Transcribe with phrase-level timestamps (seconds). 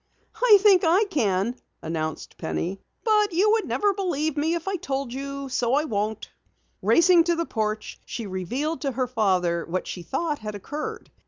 [0.41, 2.81] "I think I can," announced Penny.
[3.03, 6.31] "But you never would believe me if I told you, so I won't."
[6.81, 11.11] Racing to the porch, she revealed to her father what she thought had occurred.